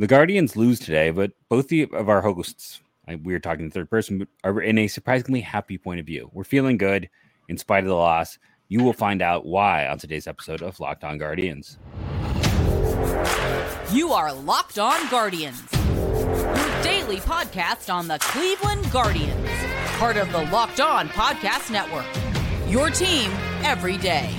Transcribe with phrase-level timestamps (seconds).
[0.00, 3.70] The Guardians lose today, but both the, of our hosts, I, we are talking in
[3.72, 6.30] third person, are in a surprisingly happy point of view.
[6.32, 7.10] We're feeling good
[7.48, 8.38] in spite of the loss.
[8.68, 11.78] You will find out why on today's episode of Locked On Guardians.
[13.92, 19.50] You are Locked On Guardians, your daily podcast on the Cleveland Guardians,
[19.98, 22.06] part of the Locked On Podcast Network.
[22.70, 23.32] Your team
[23.64, 24.32] every day.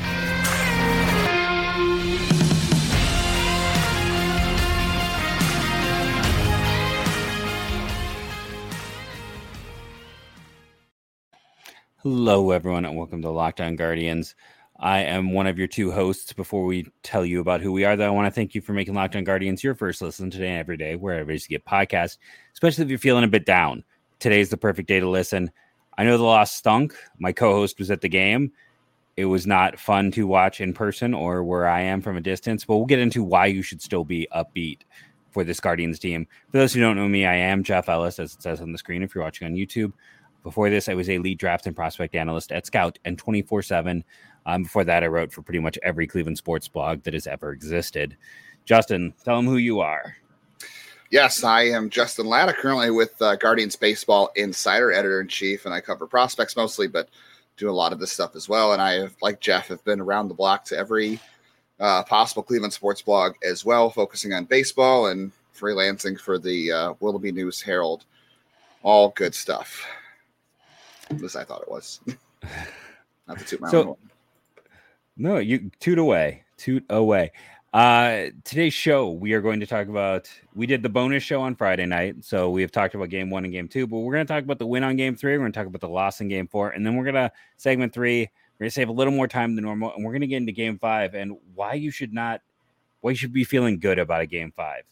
[12.03, 14.33] Hello, everyone, and welcome to Locked On Guardians.
[14.79, 16.31] I am one of your two hosts.
[16.31, 18.71] Before we tell you about who we are, though, I want to thank you for
[18.71, 22.17] making Locked On Guardians your first listen today and every day, wherever you get podcasts,
[22.53, 23.83] especially if you're feeling a bit down.
[24.19, 25.51] Today's the perfect day to listen.
[25.97, 26.95] I know the loss stunk.
[27.19, 28.53] My co host was at the game.
[29.17, 32.63] It was not fun to watch in person or where I am from a distance,
[32.63, 34.83] but we'll get into why you should still be upbeat
[35.31, 36.27] for this Guardians team.
[36.49, 38.77] For those who don't know me, I am Jeff Ellis, as it says on the
[38.77, 39.91] screen if you're watching on YouTube.
[40.49, 44.03] Before this, I was a lead draft and prospect analyst at Scout and 24 7.
[44.47, 47.51] Um, before that, I wrote for pretty much every Cleveland sports blog that has ever
[47.51, 48.17] existed.
[48.65, 50.15] Justin, tell them who you are.
[51.11, 55.73] Yes, I am Justin Latta, currently with uh, Guardians Baseball Insider, editor in chief, and
[55.73, 57.09] I cover prospects mostly, but
[57.57, 58.73] do a lot of this stuff as well.
[58.73, 61.19] And I have, like Jeff, have been around the block to every
[61.79, 66.93] uh, possible Cleveland sports blog as well, focusing on baseball and freelancing for the uh,
[67.01, 68.05] Willoughby News Herald.
[68.81, 69.85] All good stuff.
[71.09, 71.99] At least I thought it was.
[73.27, 73.95] Not to toot my so, own
[75.17, 77.31] No, you toot away, toot away.
[77.71, 80.29] Uh, today's show, we are going to talk about.
[80.55, 83.43] We did the bonus show on Friday night, so we have talked about game one
[83.43, 85.33] and game two, but we're going to talk about the win on game three.
[85.33, 87.31] We're going to talk about the loss in game four, and then we're going to
[87.57, 88.21] segment three.
[88.21, 90.37] We're going to save a little more time than normal, and we're going to get
[90.37, 92.41] into game five and why you should not,
[93.01, 94.83] why you should be feeling good about a game five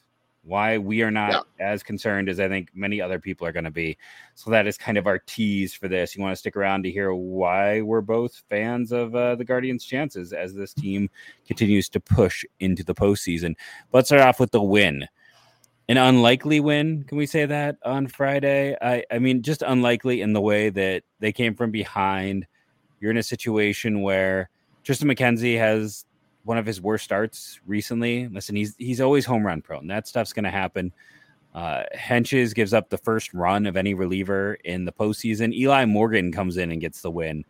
[0.48, 1.42] why we are not yeah.
[1.60, 3.98] as concerned as I think many other people are going to be.
[4.36, 6.16] So that is kind of our tease for this.
[6.16, 9.84] You want to stick around to hear why we're both fans of uh, the Guardians'
[9.84, 11.10] chances as this team
[11.46, 13.56] continues to push into the postseason.
[13.92, 15.08] Let's start off with the win.
[15.90, 18.76] An unlikely win, can we say that on Friday?
[18.82, 22.46] I, I mean, just unlikely in the way that they came from behind.
[23.00, 24.50] You're in a situation where
[24.84, 26.06] Tristan McKenzie has
[26.48, 28.28] one of his worst starts recently.
[28.30, 29.88] Listen, he's he's always home run prone.
[29.88, 30.94] That stuff's going to happen.
[31.54, 35.54] Uh, Hentges gives up the first run of any reliever in the postseason.
[35.54, 37.44] Eli Morgan comes in and gets the win.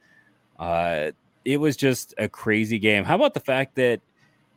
[0.57, 1.12] Uh,
[1.46, 3.03] it was just a crazy game.
[3.03, 4.02] How about the fact that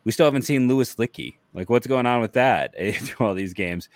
[0.04, 1.34] we still haven't seen Lucas Luetge?
[1.52, 3.88] Like, what's going on with that through all these games?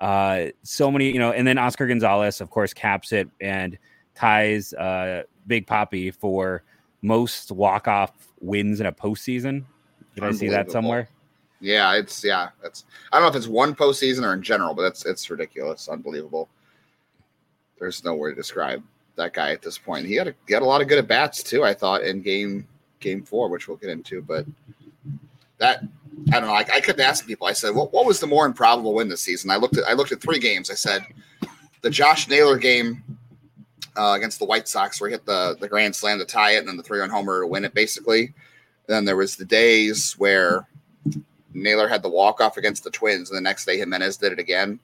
[0.00, 3.78] Uh, so many, you know, and then Oscar Gonzalez, of course, caps it and
[4.14, 6.62] ties uh, Big Poppy for
[7.04, 9.64] most walk off wins in a postseason.
[10.14, 11.08] Did I see that somewhere?
[11.60, 12.48] Yeah, it's yeah.
[12.64, 15.88] It's I don't know if it's one postseason or in general, but it's it's ridiculous,
[15.88, 16.48] unbelievable.
[17.78, 18.82] There's no word to describe
[19.16, 20.06] that guy at this point.
[20.06, 21.62] He had a, he had a lot of good at bats too.
[21.62, 22.66] I thought in game
[23.00, 24.46] game four, which we'll get into, but
[25.58, 25.82] that
[26.32, 26.54] I don't know.
[26.54, 27.46] I, I couldn't ask people.
[27.46, 29.50] I said, what, what was the more improbable win this season?
[29.50, 30.70] I looked at I looked at three games.
[30.70, 31.04] I said
[31.82, 33.02] the Josh Naylor game
[33.96, 36.58] uh, against the White Sox, where he hit the the grand slam to tie it,
[36.58, 38.34] and then the three run homer to win it, basically.
[38.86, 40.66] then there was the days where
[41.54, 44.38] Naylor had the walk off against the Twins, and the next day Gimenez did it
[44.38, 44.80] again.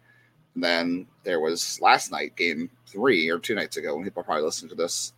[0.54, 4.44] And then there was last night, game three or two nights ago, when people probably
[4.44, 5.12] listen to this.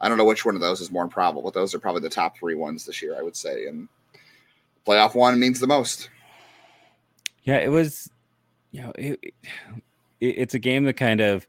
[0.00, 2.10] I don't know which one of those is more improbable, but those are probably the
[2.10, 3.66] top three ones this year, I would say.
[3.66, 3.88] And
[4.86, 6.10] playoff one means the most.
[7.44, 8.10] Yeah, it was.
[8.72, 9.34] You know, it, it,
[10.20, 11.46] it's a game that kind of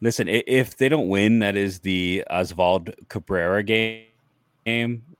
[0.00, 4.06] Listen, if they don't win, that is the Oswald Cabrera game.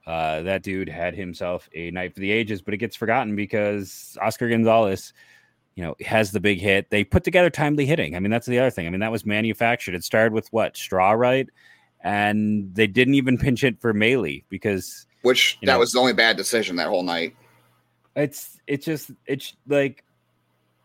[0.07, 4.17] Uh, that dude had himself a night for the ages, but it gets forgotten because
[4.19, 5.13] Oscar Gonzalez,
[5.75, 6.89] you know, has the big hit.
[6.89, 8.15] They put together timely hitting.
[8.15, 8.87] I mean, that's the other thing.
[8.87, 9.93] I mean, that was manufactured.
[9.93, 11.47] It started with what straw right,
[12.03, 16.13] and they didn't even pinch it for Maile because which that know, was the only
[16.13, 17.35] bad decision that whole night.
[18.15, 20.03] It's it's just it's like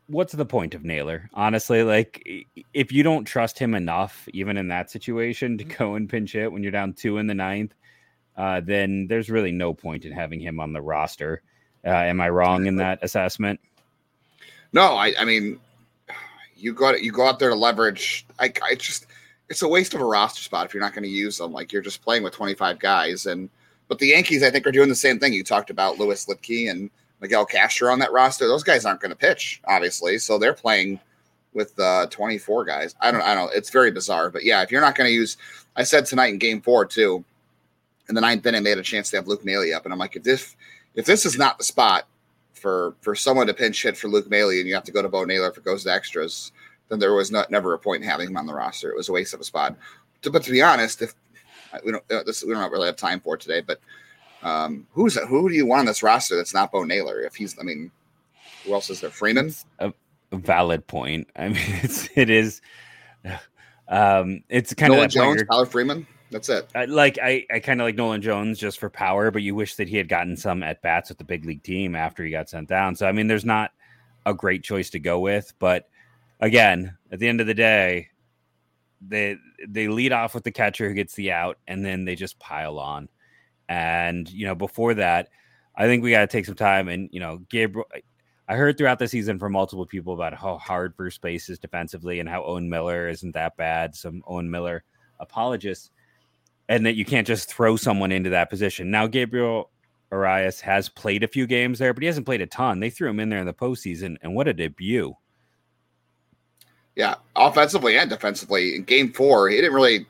[0.08, 1.28] what's the point of Naylor?
[1.34, 2.26] Honestly, like
[2.72, 5.78] if you don't trust him enough, even in that situation, to mm-hmm.
[5.78, 7.74] go and pinch it when you're down two in the ninth,
[8.36, 11.42] uh, then there's really no point in having him on the roster.
[11.84, 13.60] Uh, am I wrong in that assessment?
[14.72, 15.60] No, I, I mean,
[16.56, 18.26] you got you go out there to leverage.
[18.38, 19.06] I, I just
[19.48, 21.52] it's a waste of a roster spot if you're not going to use them.
[21.52, 23.48] Like you're just playing with 25 guys, and
[23.88, 25.32] but the Yankees, I think, are doing the same thing.
[25.32, 26.90] You talked about Lucas Luetge and
[27.20, 28.46] Miguel Castro on that roster.
[28.46, 31.00] Those guys aren't going to pitch, obviously, so they're playing
[31.54, 32.94] with uh, 24 guys.
[33.00, 33.52] I don't, I don't.
[33.54, 35.36] It's very bizarre, but yeah, if you're not going to use,
[35.74, 37.24] I said tonight in Game Four too,
[38.08, 39.98] in the ninth inning, they had a chance to have Luke Maile up, and I'm
[39.98, 40.54] like, if this,
[40.94, 42.06] if this is not the spot
[42.56, 45.08] for for someone to pinch hit for Luke Maile and you have to go to
[45.08, 46.52] Bo Naylor if it goes to extras,
[46.88, 48.90] then there was not never a point in having him on the roster.
[48.90, 49.76] It was a waste of a spot.
[50.22, 51.14] But to be honest, if
[51.84, 53.80] we don't uh, this we don't really have time for today, but
[54.46, 57.20] um, who's who do you want on this roster that's not Bo Naylor?
[57.20, 57.90] If he's, I mean,
[58.64, 59.10] who else is there?
[59.10, 59.52] Freeman.
[59.80, 59.92] A,
[60.30, 61.26] a valid point.
[61.34, 62.60] I mean, it's it is.
[63.88, 66.06] Um, it's kind Nolan of Jones, Tyler Freeman.
[66.30, 66.68] That's it.
[66.76, 69.74] I, like I, I kind of like Nolan Jones just for power, but you wish
[69.76, 72.48] that he had gotten some at bats with the big league team after he got
[72.48, 72.94] sent down.
[72.94, 73.72] So I mean, there's not
[74.26, 75.88] a great choice to go with, but
[76.38, 78.10] again, at the end of the day,
[79.00, 82.38] they they lead off with the catcher who gets the out, and then they just
[82.38, 83.08] pile on.
[83.68, 85.28] And you know, before that,
[85.76, 86.88] I think we got to take some time.
[86.88, 87.86] And you know, Gabriel,
[88.48, 92.20] I heard throughout the season from multiple people about how hard first base is defensively
[92.20, 93.94] and how Owen Miller isn't that bad.
[93.94, 94.84] Some Owen Miller
[95.18, 95.90] apologists,
[96.68, 98.90] and that you can't just throw someone into that position.
[98.90, 99.70] Now, Gabriel
[100.12, 102.78] Arias has played a few games there, but he hasn't played a ton.
[102.78, 105.14] They threw him in there in the postseason, and what a debut!
[106.94, 108.76] Yeah, offensively and defensively.
[108.76, 110.06] In game four, he didn't really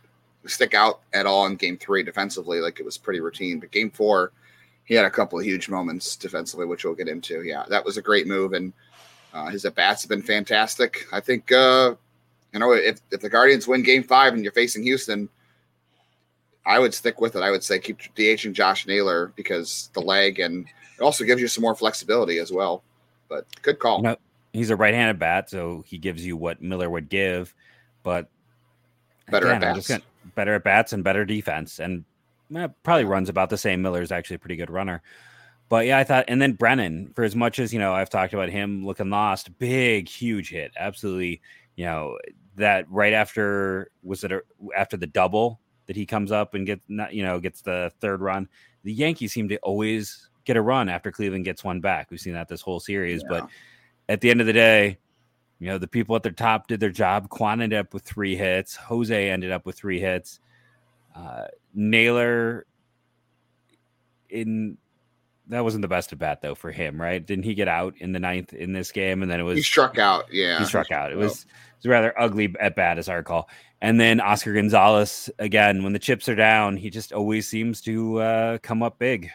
[0.49, 2.61] stick out at all in game three defensively.
[2.61, 3.61] Like it was pretty routine.
[3.61, 4.33] But game four,
[4.85, 7.43] he had a couple of huge moments defensively, which we'll get into.
[7.43, 8.53] Yeah, that was a great move.
[8.53, 8.73] And
[9.35, 11.07] uh, his at bats have been fantastic.
[11.13, 11.95] I think, uh,
[12.53, 15.29] you know, if, if the Guardians win game five and you're facing Houston,
[16.65, 17.43] I would stick with it.
[17.43, 20.67] I would say keep DHing Josh Naylor because the leg and
[20.99, 22.83] it also gives you some more flexibility as well.
[23.29, 23.99] But good call.
[23.99, 24.17] You know,
[24.53, 27.55] he's a right-handed bat, so he gives you what Miller would give,
[28.03, 28.29] but
[29.29, 29.91] better again, at bats.
[30.35, 32.05] Better at bats and better defense, and
[32.55, 33.83] eh, probably runs about the same.
[33.83, 35.03] Miller's actually a pretty good runner.
[35.69, 38.35] But yeah, I thought, and then Brennan, for as much as you know, I've talked
[38.35, 41.41] about him looking lost, big, huge hit, absolutely.
[41.75, 42.19] You know
[42.57, 44.41] that right after was it a,
[44.77, 48.49] after the double that he comes up and gets you know gets the third run.
[48.85, 52.11] The Yankees seem to always get a run after Cleveland gets one back.
[52.11, 53.41] We've seen that this whole series, yeah.
[53.41, 53.51] but
[54.09, 54.99] at the end of the day,
[55.59, 57.29] you know, the people at the top did their job.
[57.29, 58.77] Quan ended up with three hits.
[58.77, 60.41] Jose ended up with three hits.
[61.15, 61.45] Uh,
[61.75, 62.67] Naylor
[64.29, 64.77] in
[65.49, 67.25] that wasn't the best at bat though for him, right?
[67.25, 69.23] Didn't he get out in the ninth in this game?
[69.23, 70.27] And then it was he struck out.
[70.33, 71.13] Yeah, he struck out.
[71.13, 73.49] It was it was rather ugly at bat, as I recall.
[73.81, 78.21] And then Oscar Gonzalez again, when the chips are down, he just always seems to
[78.21, 79.31] uh, come up big.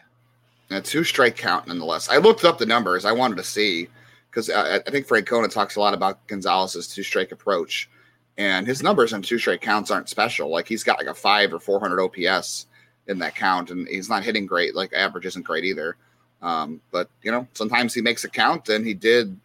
[0.69, 2.09] A two strike count nonetheless.
[2.09, 3.05] I looked up the numbers.
[3.05, 3.87] I wanted to see
[4.31, 7.89] because I, I, think Francona talks a lot about Gonzalez's two strike approach,
[8.37, 10.49] and his numbers on two strike counts aren't special.
[10.49, 12.67] Like he's got like a five or four hundred OPS
[13.07, 14.73] in that count, and he's not hitting great.
[14.73, 15.97] Like average isn't great either.
[16.41, 19.37] Um, but you know, sometimes he makes a count, and he did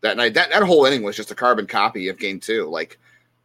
[0.00, 0.34] that night.
[0.34, 2.66] That that whole inning was just a carbon copy of game two.
[2.66, 2.98] Like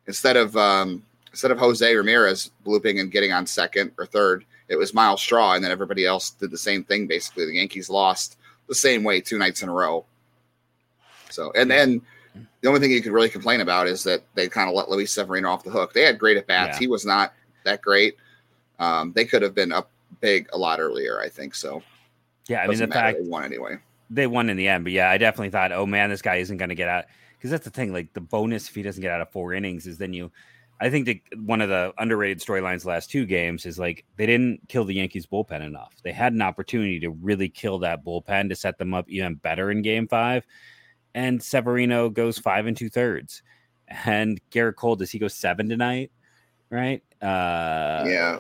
[0.08, 4.78] instead of um, instead of Jose Ramirez blooping and getting on second or third, it
[4.78, 7.06] was Myles Straw, and then everybody else did the same thing.
[7.06, 8.38] Basically, the Yankees lost
[8.68, 10.06] the same way two nights in a row
[11.32, 12.02] so, and then
[12.62, 15.12] the only thing you could really complain about is that they kind of let Luis
[15.12, 15.94] Severino off the hook.
[15.94, 16.76] They had great at bats.
[16.76, 16.80] Yeah.
[16.80, 17.34] He was not
[17.66, 18.16] that great.
[18.80, 19.90] Um, they could have been up
[20.20, 21.56] big a lot earlier, I think.
[21.56, 21.82] So,
[22.48, 23.78] yeah, I mean, the fact they won anyway.
[24.10, 26.58] They won in the end, but yeah, I definitely thought, oh man, this guy isn't
[26.58, 27.06] going to get out
[27.38, 27.94] because that's the thing.
[27.94, 30.32] Like the bonus if he doesn't get out of four innings is then you.
[30.84, 34.68] I think that one of the underrated storylines last two games is like they didn't
[34.68, 35.94] kill the Yankees bullpen enough.
[36.04, 39.70] They had an opportunity to really kill that bullpen to set them up even better
[39.70, 40.44] in game five
[41.14, 43.44] and Severino goes five and two thirds.
[44.06, 46.12] And Gerrit Cole, does he go seven tonight?
[46.70, 47.04] Right?
[47.22, 48.38] Uh, yeah.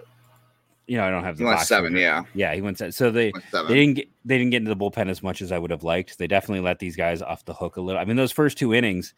[0.88, 1.96] You know, I don't have the he went seven.
[1.96, 2.92] Yeah, yeah, he went seven.
[2.92, 3.68] So they seven.
[3.68, 5.84] they didn't get they didn't get into the bullpen as much as I would have
[5.84, 6.18] liked.
[6.18, 8.02] They definitely let these guys off the hook a little.
[8.02, 9.14] I mean, those first two innings,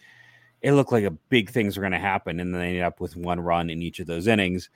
[0.61, 2.99] it looked like a big things were going to happen, and then they ended up
[2.99, 4.69] with one run in each of those innings.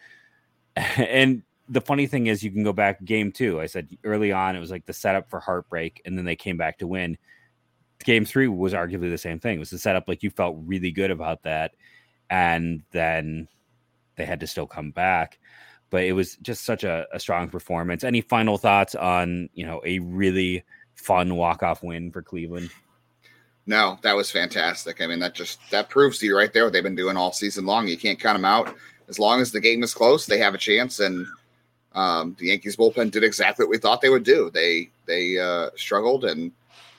[0.98, 3.60] And the funny thing is, you can go back game two.
[3.60, 6.58] I said early on, it was like the setup for heartbreak, and then they came
[6.58, 7.18] back to win
[8.04, 9.56] game three was arguably the same thing.
[9.56, 11.74] It was the setup like you felt really good about that,
[12.30, 13.48] and then
[14.16, 15.39] they had to still come back.
[15.89, 18.04] But it was just such a, a strong performance.
[18.04, 20.63] Any final thoughts on you know a really
[20.96, 22.70] fun walk off win for Cleveland?
[23.66, 25.01] No, that was fantastic.
[25.01, 27.34] I mean, that just that proves to you right there what they've been doing all
[27.34, 27.88] season long.
[27.88, 28.74] You can't count them out.
[29.10, 31.00] As long as the game is close, they have a chance.
[31.00, 31.27] And
[31.94, 34.50] um, the Yankees bullpen did exactly what we thought they would do.
[34.54, 36.51] They they uh, struggled and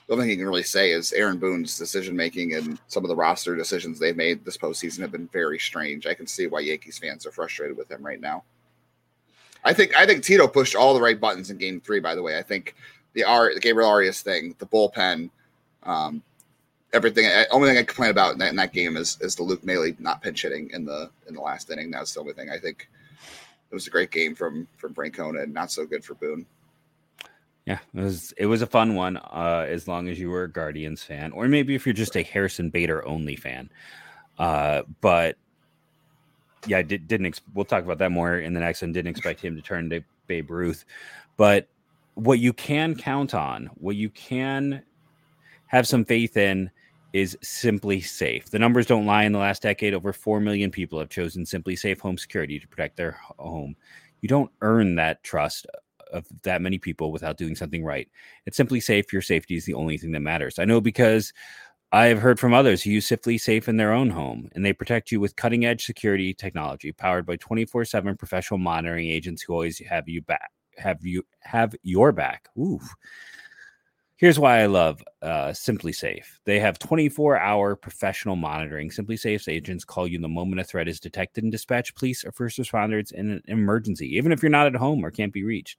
[0.08, 3.08] the only thing you can really say is Aaron Boone's decision making and some of
[3.08, 6.06] the roster decisions they've made this postseason have been very strange.
[6.06, 8.42] I can see why Yankees fans are frustrated with him right now.
[9.64, 12.00] I think I think Tito pushed all the right buttons in Game Three.
[12.00, 12.74] By the way, I think
[13.12, 15.28] the R the Gabriel Arias thing, the bullpen,
[15.82, 16.22] um,
[16.94, 17.26] everything.
[17.26, 19.62] I, only thing I complain about in that, in that, game is is the Luke
[19.62, 21.90] Maile not pinch hitting in the in the last inning.
[21.90, 22.88] That's the only thing I think.
[23.70, 26.46] It was a great game from from Francona and not so good for Boone.
[27.68, 29.18] Yeah, it was it was a fun one.
[29.18, 32.22] Uh, as long as you were a Guardians fan, or maybe if you're just a
[32.22, 33.68] Harrison Bader only fan.
[34.38, 35.36] Uh, but
[36.66, 37.26] yeah, did, didn't.
[37.26, 38.92] Ex- we'll talk about that more in the next one.
[38.92, 40.86] Didn't expect him to turn to Babe Ruth,
[41.36, 41.68] but
[42.14, 44.82] what you can count on, what you can
[45.66, 46.70] have some faith in,
[47.12, 48.46] is SimpliSafe.
[48.46, 49.24] The numbers don't lie.
[49.24, 52.96] In the last decade, over four million people have chosen SimpliSafe Home Security to protect
[52.96, 53.76] their home.
[54.22, 55.66] You don't earn that trust
[56.12, 58.08] of that many people without doing something right.
[58.46, 59.12] It's simply safe.
[59.12, 60.58] Your safety is the only thing that matters.
[60.58, 61.32] I know because
[61.90, 65.20] I've heard from others who use SimpliSafe in their own home, and they protect you
[65.20, 70.08] with cutting edge security technology powered by 24 7 professional monitoring agents who always have
[70.08, 72.48] you back, have you have your back.
[72.58, 72.80] Ooh.
[74.18, 76.24] Here's why I love uh, SimpliSafe.
[76.44, 78.90] They have 24 hour professional monitoring.
[78.90, 82.58] SimpliSafe's agents call you the moment a threat is detected and dispatch police or first
[82.58, 85.78] responders in an emergency, even if you're not at home or can't be reached.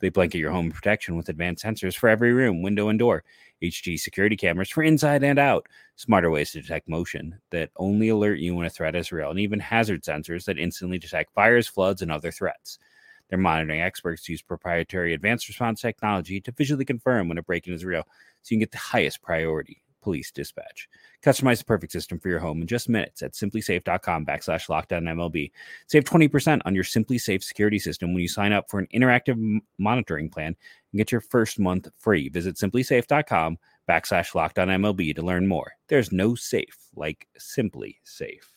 [0.00, 3.22] They blanket your home protection with advanced sensors for every room, window, and door.
[3.62, 5.68] HD security cameras for inside and out.
[5.94, 9.38] Smarter ways to detect motion that only alert you when a threat is real, and
[9.38, 12.80] even hazard sensors that instantly detect fires, floods, and other threats.
[13.28, 17.74] Their monitoring experts use proprietary advanced response technology to visually confirm when a break in
[17.74, 18.04] is real,
[18.42, 20.88] so you can get the highest priority police dispatch.
[21.20, 25.50] Customize the perfect system for your home in just minutes at simplisafe.com backslash lockdown MLB.
[25.88, 29.36] Save 20% on your SimpliSafe security system when you sign up for an interactive
[29.78, 30.54] monitoring plan
[30.92, 32.28] and get your first month free.
[32.28, 33.58] Visit simplisafe.com
[33.90, 35.72] backslash lockdown MLB to learn more.
[35.88, 38.55] There's no safe like SimpliSafe.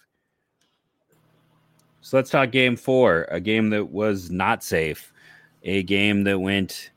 [2.09, 5.13] So let's talk game four, a game that was not safe,
[5.61, 6.89] a game that went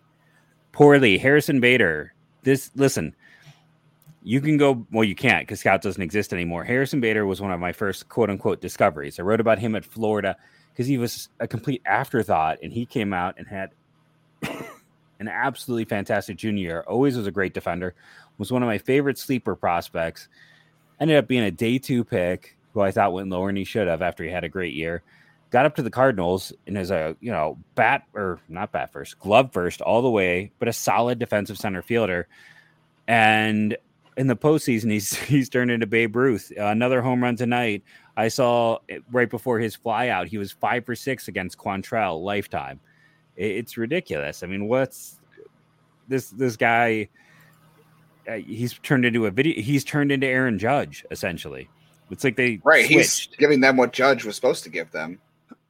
[0.73, 1.19] poorly.
[1.19, 2.15] Harrison Bader.
[2.45, 3.15] This listen,
[4.23, 6.65] you can go well, you can't because Scout doesn't exist anymore.
[6.65, 9.21] Harrison Bader was one of my first quote unquote discoveries.
[9.21, 10.35] I wrote about him at Florida
[10.73, 13.73] because he was a complete afterthought, and he came out and had
[15.21, 16.85] an absolutely fantastic junior year.
[16.89, 17.95] Always was a great defender.
[18.39, 20.29] Was one of my favorite sleeper prospects.
[20.99, 23.89] Ended up being a day two pick who I thought went lower than he should
[23.89, 25.03] have after he had a great year.
[25.51, 29.19] Got up to the Cardinals and is a you know bat or not bat first,
[29.19, 32.27] glove first all the way, but a solid defensive center fielder.
[33.07, 33.77] And
[34.17, 36.53] in the postseason, he's he's turned into Babe Ruth.
[36.57, 37.83] Another home run tonight.
[38.17, 38.79] I saw
[39.11, 42.81] right before his flyout, he was five for six against Quantrill lifetime.
[43.37, 44.43] It, it's ridiculous.
[44.43, 45.21] I mean, what's
[46.09, 47.09] this this guy?
[48.29, 49.61] Uh, he's turned into a video.
[49.61, 51.69] He's turned into Aaron Judge essentially.
[52.13, 52.87] It's like they right.
[52.87, 53.31] Switched.
[53.31, 55.19] He's giving them what Judge was supposed to give them.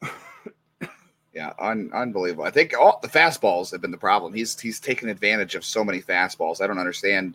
[1.33, 2.45] yeah, un- unbelievable.
[2.45, 4.35] I think all the fastballs have been the problem.
[4.35, 6.61] He's he's taken advantage of so many fastballs.
[6.61, 7.35] I don't understand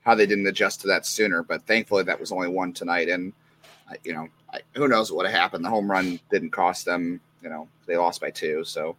[0.00, 3.10] how they didn't adjust to that sooner, but thankfully that was only one tonight.
[3.10, 3.34] And
[3.90, 5.62] uh, you know, I, who knows what would have happened?
[5.62, 7.20] The home run didn't cost them.
[7.42, 8.96] You know, they lost by two, so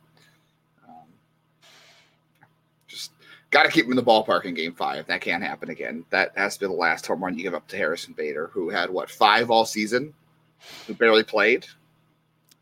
[3.57, 5.07] Got to keep him in the ballpark in game five.
[5.07, 6.05] That can't happen again.
[6.11, 8.69] That has to be the last home run you give up to Harrison Bader, who
[8.69, 10.13] had what, five all season,
[10.85, 11.65] who barely played?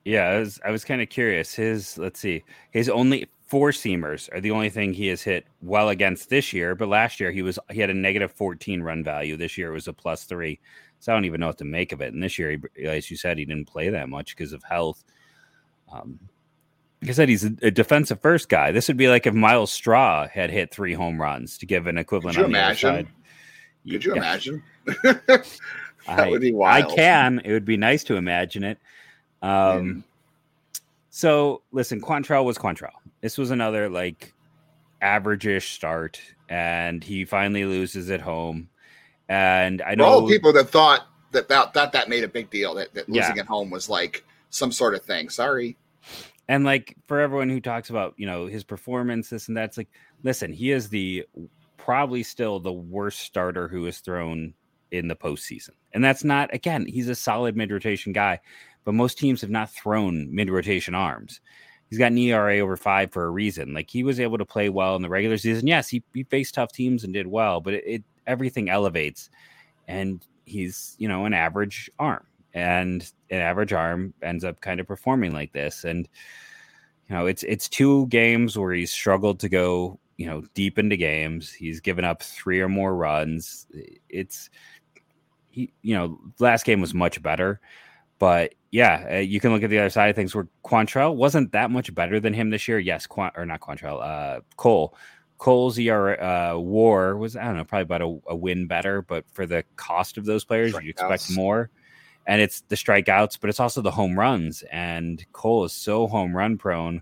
[0.05, 1.53] Yeah, I was, I was kind of curious.
[1.53, 5.89] His, let's see, his only four seamers are the only thing he has hit well
[5.89, 6.75] against this year.
[6.75, 9.35] But last year he was, he had a negative 14 run value.
[9.35, 10.61] This year it was a plus three.
[11.01, 12.13] So I don't even know what to make of it.
[12.13, 15.03] And this year, he, as you said, he didn't play that much because of health.
[15.91, 16.21] Um,
[17.05, 18.71] like I said, he's a, defensive first guy.
[18.71, 22.00] This would be like if Myles Straw had hit three home runs to give an
[22.00, 22.35] equivalent.
[22.35, 23.07] Could you on imagine?
[23.88, 24.17] Could you yeah.
[24.17, 24.63] imagine?
[25.03, 25.47] that
[26.07, 26.91] I, would be wild.
[26.91, 27.41] I can.
[27.45, 28.79] It would be nice to imagine it.
[29.43, 30.03] Um,
[31.12, 32.89] so listen, Quantrill was Quantrill.
[33.21, 34.33] This was another like
[35.00, 36.19] average-ish start,
[36.50, 38.67] and he finally loses at home.
[39.29, 42.74] And I know all people that thought that that that, that made a big deal
[42.74, 43.43] that, that losing yeah.
[43.43, 45.29] at home was like some sort of thing.
[45.29, 45.77] Sorry
[46.47, 49.89] and like for everyone who talks about you know his performance this and that's like
[50.23, 51.25] listen he is the
[51.77, 54.53] probably still the worst starter who is thrown
[54.91, 55.71] in the postseason.
[55.93, 58.39] And that's not again he's a solid mid-rotation guy
[58.83, 61.41] but most teams have not thrown mid-rotation arms.
[61.89, 63.73] He's got an era over five for a reason.
[63.73, 65.67] Like he was able to play well in the regular season.
[65.67, 69.29] Yes he, he faced tough teams and did well but it, it everything elevates
[69.87, 72.25] and he's you know an average arm.
[72.53, 75.84] And an average arm ends up kind of performing like this.
[75.84, 76.08] And
[77.10, 80.98] you know, it's it's two games where he's struggled to go, you know, deep into
[80.98, 81.51] games.
[81.51, 83.67] He's given up three or more runs.
[84.10, 84.50] It's
[85.50, 87.60] he, you know, last game was much better.
[88.17, 91.51] But yeah, uh, you can look at the other side of things where Quantrill wasn't
[91.51, 92.79] that much better than him this year.
[92.79, 94.96] Yes, Quant, or not Quantrill, uh, Cole.
[95.38, 99.25] Cole's ERA uh, WAR was I don't know probably about a, a, win better, but
[99.32, 101.70] for the cost of those players, you expect more
[102.27, 104.63] and it's the strikeouts, but it's also the home runs.
[104.72, 107.01] And Cole is so home run prone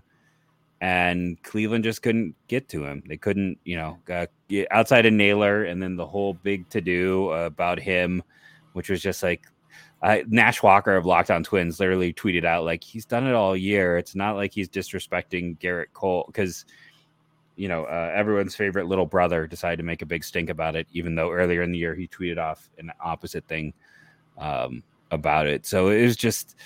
[0.84, 3.02] and Cleveland just couldn't get to him.
[3.06, 4.26] They couldn't, you know, uh,
[4.70, 8.22] outside of Naylor, and then the whole big to do about him,
[8.74, 9.46] which was just like
[10.02, 13.56] uh, Nash Walker of Locked On Twins literally tweeted out like he's done it all
[13.56, 13.96] year.
[13.96, 16.66] It's not like he's disrespecting Gerrit Cole because
[17.56, 20.86] you know uh, everyone's favorite little brother decided to make a big stink about it,
[20.92, 23.72] even though earlier in the year he tweeted off an opposite thing
[24.36, 24.82] um,
[25.14, 25.66] about it.
[25.66, 26.56] So it was just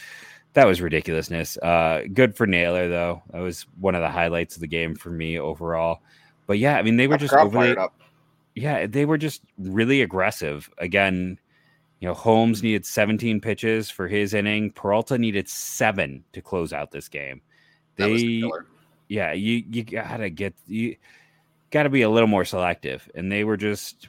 [0.55, 1.57] that was ridiculousness.
[1.59, 3.23] Uh, good for Naylor though.
[3.31, 6.00] That was one of the highlights of the game for me overall.
[6.47, 7.76] But yeah, I mean they were just overly,
[8.55, 10.69] yeah, they were just really aggressive.
[10.78, 11.38] Again,
[12.00, 14.71] you know, Holmes needed 17 pitches for his inning.
[14.71, 17.43] Peralta needed seven to close out this game.
[17.97, 18.43] They,
[19.09, 20.97] yeah, you you gotta get you
[21.71, 24.09] gotta be a little more selective, and they were just.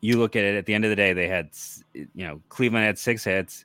[0.00, 1.50] You look at it at the end of the day, they had,
[1.94, 3.64] you know, Cleveland had six hits.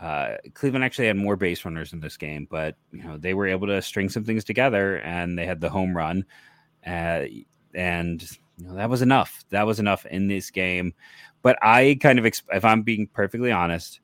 [0.00, 3.48] Uh, Cleveland actually had more base runners in this game, but you know they were
[3.48, 6.24] able to string some things together, and they had the home run,
[6.86, 7.24] uh,
[7.74, 8.22] and
[8.58, 9.44] you know, that was enough.
[9.50, 10.94] That was enough in this game.
[11.42, 14.00] But I kind of, exp- if I'm being perfectly honest,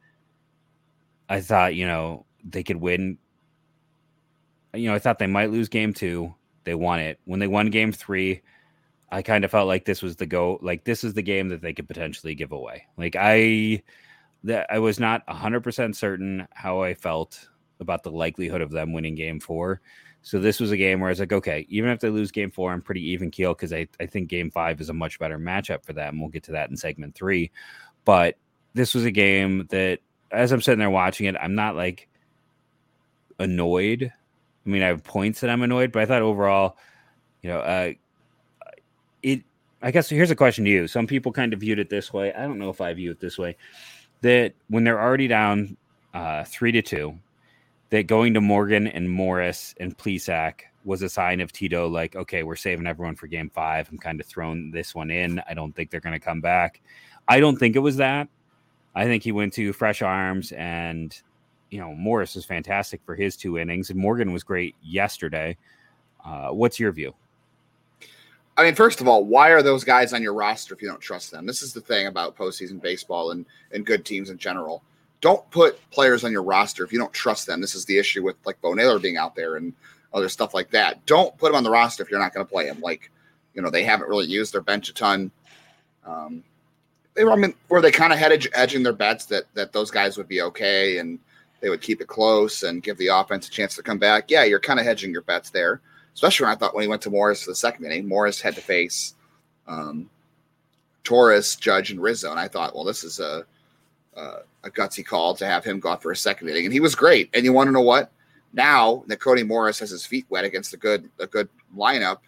[1.29, 3.19] I thought, you know, they could win.
[4.73, 6.35] You know, I thought they might lose game two.
[6.65, 7.21] They won it.
[7.25, 8.43] When they won game three,
[9.15, 11.63] I kind of felt like this was the go, like this is the game that
[11.63, 12.87] they could potentially give away.
[12.97, 13.83] Like I,
[14.43, 19.15] that I was not 100% certain how I felt about the likelihood of them winning
[19.15, 19.81] game four.
[20.23, 22.51] So this was a game where I was like, okay, even if they lose game
[22.51, 25.39] four, I'm pretty even keel because I, I think game five is a much better
[25.39, 26.15] matchup for them.
[26.15, 27.53] And we'll get to that in segment three.
[28.05, 28.37] But
[28.73, 30.01] this was a game that
[30.33, 32.09] as I'm sitting there watching it, I'm not like
[33.39, 34.13] annoyed.
[34.67, 36.79] I mean, I have points that I'm annoyed, but I thought overall,
[37.43, 37.93] you know, uh,
[39.25, 39.43] it,
[39.83, 40.87] I guess here's a question to you.
[40.87, 42.33] Some people kind of viewed it this way.
[42.33, 43.57] I don't know if I view it this way
[44.21, 45.77] that when they're already down
[46.13, 47.19] uh, three to two,
[47.91, 52.43] that going to Morgan and Morris and Plesac was a sign of Tito, like, okay,
[52.43, 53.89] we're saving everyone for game five.
[53.91, 55.41] I'm kind of throwing this one in.
[55.49, 56.81] I don't think they're going to come back.
[57.29, 58.29] I don't think it was that.
[58.95, 61.19] I think he went to fresh arms and,
[61.71, 65.57] you know, Morris was fantastic for his two innings and Morgan was great yesterday.
[66.25, 67.15] Uh, what's your view?
[68.57, 71.01] I mean, first of all, why are those guys on your roster if you don't
[71.01, 71.45] trust them?
[71.47, 74.83] This is the thing about postseason baseball and, and good teams in general
[75.25, 77.59] don't put players on your roster if you don't trust them.
[77.59, 79.73] This is the issue with like Bo Naylor being out there and
[80.13, 81.07] other stuff like that.
[81.07, 82.79] Don't put them on the roster if you're not going to play them.
[82.83, 83.11] Like,
[83.55, 85.31] you know, they haven't really used their bench a ton.
[86.05, 86.45] Um,
[87.15, 89.91] they were, I mean, were they kind of headed edging their bets that that those
[89.91, 91.19] guys would be okay and
[91.61, 94.31] they would keep it close and give the offense a chance to come back.
[94.31, 95.81] Yeah, you're kind of hedging your bets there,
[96.15, 98.55] especially when I thought when he went to Morris for the second inning, Morris had
[98.55, 99.15] to face
[99.67, 100.09] um,
[101.03, 103.45] Torres, Judge, and Rizzo, and I thought, well, this is a
[104.17, 106.81] uh, a gutsy call to have him go out for a second inning, and he
[106.81, 107.31] was great.
[107.35, 108.11] And you want to know what?
[108.53, 112.19] Now that Cody Morris has his feet wet against a good a good lineup,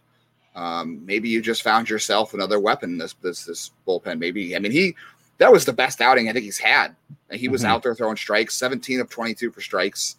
[0.57, 4.18] um, maybe you just found yourself another weapon this this this bullpen.
[4.18, 4.96] Maybe I mean he
[5.38, 6.96] that was the best outing I think he's had.
[7.31, 7.72] And he was mm-hmm.
[7.72, 10.16] out there throwing strikes, 17 of 22 for strikes.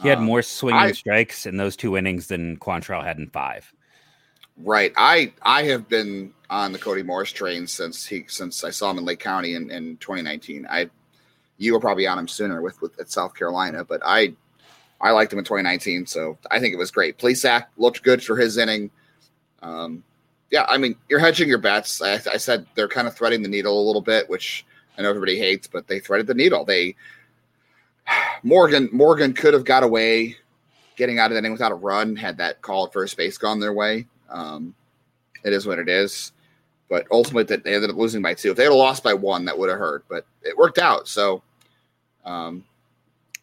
[0.00, 3.28] He had um, more swinging I, strikes in those two innings than Quantrill had in
[3.28, 3.72] five.
[4.56, 4.92] Right.
[4.96, 8.98] I I have been on the Cody Morris train since he since I saw him
[8.98, 10.66] in Lake County in, in 2019.
[10.70, 10.90] I
[11.58, 14.34] you were probably on him sooner with with at South Carolina, but I
[15.00, 17.18] I liked him in 2019, so I think it was great.
[17.18, 18.90] Plesac looked good for his inning.
[19.62, 20.02] Um,
[20.50, 22.02] yeah, I mean, you're hedging your bets.
[22.02, 24.64] I, I, said they're kind of threading the needle a little bit, which
[24.96, 26.64] I know everybody hates, but they threaded the needle.
[26.64, 26.96] They
[28.42, 30.36] Morgan Morgan could have got away
[30.96, 33.60] getting out of that inning without a run had that call at first base gone
[33.60, 34.06] their way.
[34.28, 34.74] Um,
[35.44, 36.32] it is what it is.
[36.88, 38.50] But ultimately, they ended up losing by two.
[38.50, 40.04] If they had lost by one, that would have hurt.
[40.08, 41.06] But it worked out.
[41.06, 41.42] So
[42.24, 42.64] um,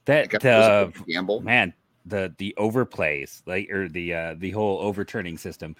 [0.05, 1.73] that uh, gamble, man,
[2.05, 5.75] the the overplays like or the uh, the whole overturning system.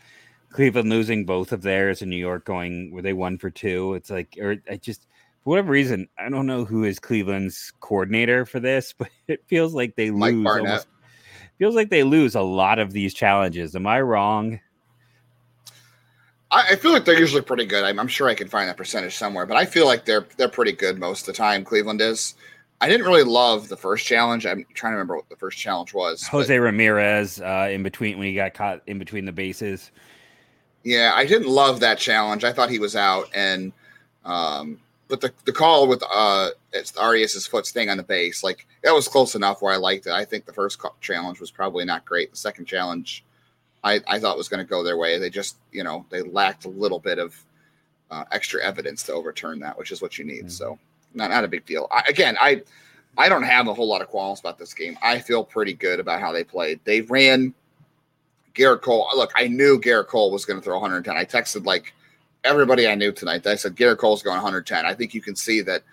[0.52, 3.96] Cleveland losing both of theirs, and New York going where they won for two.
[3.96, 5.06] It's like, or I just
[5.46, 9.76] for whatever reason, I don't know who is Cleveland's coordinator for this, but it feels
[9.76, 10.48] like they Mike lose.
[10.48, 10.88] Almost,
[11.60, 13.76] feels like they lose a lot of these challenges.
[13.76, 14.60] Am I wrong?
[16.52, 17.84] I, feel like they're usually pretty good.
[17.84, 20.48] I'm, I'm, sure I can find that percentage somewhere, but I feel like they're they're
[20.48, 21.64] pretty good most of the time.
[21.64, 22.36] Cleveland is.
[22.82, 24.46] I didn't really love the first challenge.
[24.46, 26.26] I'm trying to remember what the first challenge was.
[26.28, 29.92] Jose but, Ramirez uh, in between when he got caught in between the bases.
[30.84, 32.44] Yeah, I didn't love that challenge.
[32.44, 33.74] I thought he was out, and
[34.24, 38.66] um, but the the call with uh, it's Arias's foot's thing on the base, like
[38.84, 40.14] that was close enough where I liked it.
[40.14, 42.32] I think the first challenge was probably not great.
[42.32, 43.24] The second challenge,
[43.84, 45.20] I I thought was going to go their way.
[45.20, 47.36] They just you know they lacked a little bit of
[48.12, 50.46] uh, extra evidence to overturn that, which is what you need.
[50.46, 50.50] Mm-hmm.
[50.50, 50.80] So
[51.14, 51.88] not not a big deal.
[51.92, 52.64] I, again, I
[53.18, 54.98] I don't have a whole lot of qualms about this game.
[55.04, 56.80] I feel pretty good about how they played.
[56.84, 57.54] They ran
[58.56, 59.08] Gerrit Cole.
[59.16, 61.16] Look, I knew Gerrit Cole was going to throw 110.
[61.16, 61.94] I texted like
[62.46, 63.46] everybody I knew tonight.
[63.46, 64.86] I said Gerrit Cole's going 110.
[64.86, 65.84] I think you can see that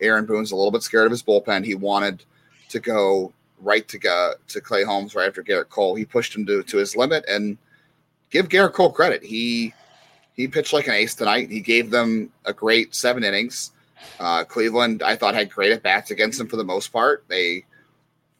[0.00, 1.64] Aaron Boone's a little bit scared of his bullpen.
[1.64, 2.24] He wanted
[2.68, 5.94] to go right to go to Clay Holmes right after Gerrit Cole.
[5.94, 7.56] He pushed him to, to his limit and
[8.30, 9.22] give Gerrit Cole credit.
[9.22, 9.74] He
[10.34, 11.50] he pitched like an ace tonight.
[11.50, 13.72] He gave them a great seven innings.
[14.18, 17.24] Uh, Cleveland, I thought, had great at bats against them for the most part.
[17.28, 17.64] They,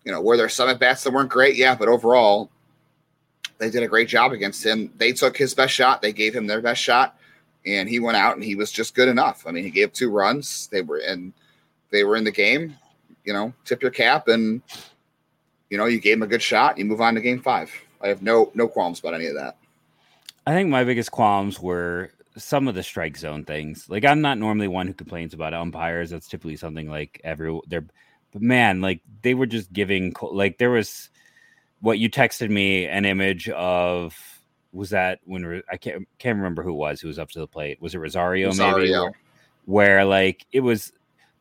[0.04, 1.56] you know, were there some at bats that weren't great?
[1.56, 2.50] Yeah, but overall,
[3.58, 4.92] they did a great job against him.
[4.96, 6.02] They took his best shot.
[6.02, 7.16] They gave him their best shot,
[7.66, 9.46] and he went out and he was just good enough.
[9.46, 10.68] I mean, he gave two runs.
[10.68, 11.32] They were in,
[11.90, 12.76] they were in the game.
[13.24, 14.60] You know, tip your cap, and
[15.70, 16.76] you know, you gave him a good shot.
[16.76, 17.70] You move on to game five.
[18.00, 19.56] I have no no qualms about any of that.
[20.44, 23.88] I think my biggest qualms were some of the strike zone things.
[23.88, 26.10] Like I'm not normally one who complains about umpires.
[26.10, 27.86] That's typically something like every they're
[28.32, 31.10] but man, like they were just giving like there was
[31.80, 34.31] what you texted me an image of
[34.72, 37.46] was that when I can't can't remember who it was who was up to the
[37.46, 37.80] plate.
[37.80, 38.76] Was it Rosario, Rosario.
[38.78, 38.90] maybe?
[38.90, 40.92] Where, where like it was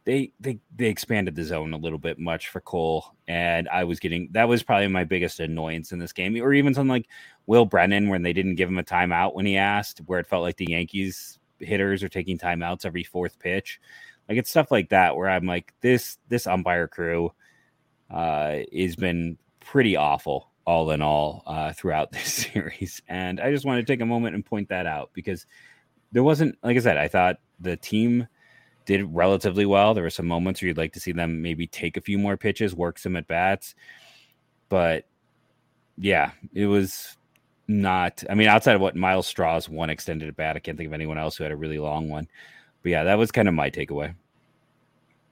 [0.04, 4.00] they they they expanded the zone a little bit much for Cole, and I was
[4.00, 7.08] getting that was probably my biggest annoyance in this game, or even something like
[7.46, 10.44] Will Brennan when they didn't give him a timeout when he asked, where it felt
[10.44, 13.80] like the Yankees hitters are taking timeouts every fourth pitch,
[14.28, 17.32] like it's stuff like that where I'm like this this umpire crew
[18.10, 23.66] uh, has been pretty awful all in all uh, throughout this series, and I just
[23.66, 25.46] want to take a moment and point that out because
[26.12, 28.28] there wasn't like I said, I thought the team
[28.86, 29.94] did relatively well.
[29.94, 32.38] There were some moments where you'd like to see them maybe take a few more
[32.38, 33.76] pitches, work some at bats.
[34.70, 35.06] But
[35.98, 37.18] yeah, it was
[37.68, 38.24] not.
[38.30, 40.94] I mean, outside of what Myles Straw's one extended at bat, I can't think of
[40.94, 42.28] anyone else who had a really long one.
[42.84, 44.16] But yeah, that was kind of my takeaway.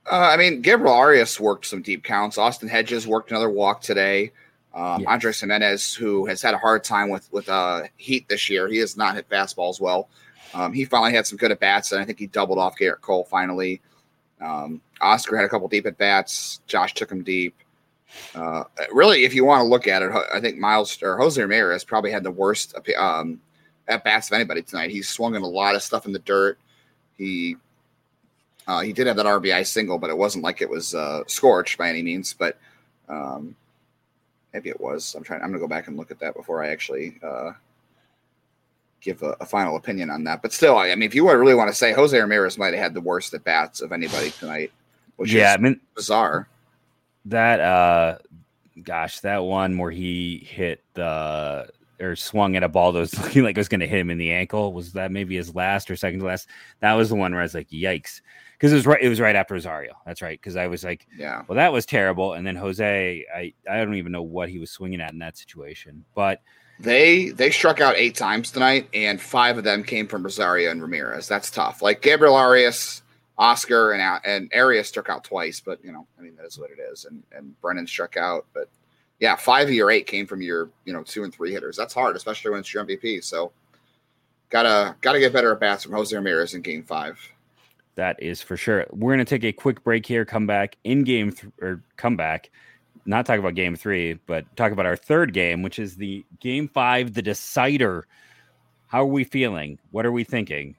[0.09, 2.37] Uh, I mean, Gabriel Arias worked some deep counts.
[2.37, 4.31] Austin Hedges worked another walk today.
[4.73, 5.09] Um, yes.
[5.09, 8.77] Andres Gimenez, who has had a hard time with with uh, heat this year, he
[8.77, 10.09] has not hit fastballs well.
[10.53, 13.01] Um, he finally had some good at bats, and I think he doubled off Gerrit
[13.01, 13.81] Cole finally.
[14.41, 16.61] Um, Oscar had a couple deep at bats.
[16.67, 17.55] Josh took him deep.
[18.33, 21.83] Uh, really, if you want to look at it, I think Miles or Jose Ramirez
[21.83, 23.39] probably had the worst um,
[23.87, 24.89] at bats of anybody tonight.
[24.91, 26.57] He swung in a lot of stuff in the dirt.
[27.17, 27.57] He
[28.67, 31.77] uh, he did have that RBI single, but it wasn't like it was uh, scorched
[31.77, 32.33] by any means.
[32.33, 32.57] But
[33.07, 33.55] um,
[34.53, 35.15] maybe it was.
[35.15, 35.41] I'm trying.
[35.41, 37.51] I'm gonna go back and look at that before I actually uh,
[39.01, 40.41] give a, a, final opinion on that.
[40.41, 42.83] But still, I, I mean, if you really want to say Jose Ramirez might have
[42.83, 44.71] had the worst at bats of anybody tonight,
[45.17, 46.47] which yeah, I mean, bizarre.
[47.25, 48.17] That uh,
[48.83, 53.43] gosh, that one where he hit the or swung at a ball that was looking
[53.43, 54.73] like it was going to hit him in the ankle.
[54.73, 56.47] Was that maybe his last or second to last?
[56.79, 58.21] That was the one where I was like, yikes.
[58.59, 59.93] Because it was right, it was right after Rosario.
[60.05, 60.37] That's right.
[60.37, 62.33] Because I was like, yeah, well, that was terrible.
[62.33, 65.37] And then Jose, I, I don't even know what he was swinging at in that
[65.37, 66.03] situation.
[66.13, 66.41] But
[66.77, 70.81] they they struck out eight times tonight, and five of them came from Rosario and
[70.81, 71.27] Ramirez.
[71.27, 71.81] That's tough.
[71.81, 73.01] Like Gabriel Arias,
[73.37, 76.69] Oscar, and and Arias struck out twice, but you know, I mean, that is what
[76.69, 77.05] it is.
[77.05, 78.69] And and Brennan struck out, but
[79.19, 81.77] yeah, five of your eight came from your you know two and three hitters.
[81.77, 83.23] That's hard, especially when it's your MVP.
[83.23, 83.53] So
[84.49, 87.17] gotta gotta get better at bats from Jose Ramirez in Game Five.
[87.95, 88.85] That is for sure.
[88.91, 90.25] We're gonna take a quick break here.
[90.25, 92.49] Come back in Game th- or come back
[93.09, 96.67] not talk about game three, but talk about our third game, which is the game
[96.67, 98.07] five, the decider.
[98.87, 99.79] How are we feeling?
[99.89, 100.75] What are we thinking?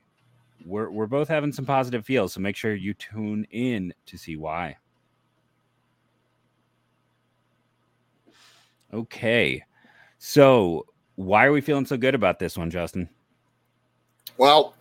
[0.65, 4.37] We're, we're both having some positive feels, so make sure you tune in to see
[4.37, 4.77] why.
[8.93, 9.65] Okay.
[10.19, 13.09] So, why are we feeling so good about this one, Justin?
[14.37, 14.75] Well,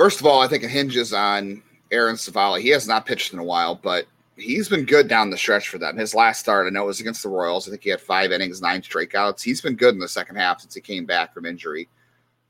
[0.00, 2.58] first of all, I think it hinges on Aaron Civale.
[2.58, 5.76] He has not pitched in a while, but he's been good down the stretch for
[5.76, 5.98] them.
[5.98, 7.68] His last start, I know, it was against the Royals.
[7.68, 9.42] I think he had five innings, nine strikeouts.
[9.42, 11.86] He's been good in the second half since he came back from injury.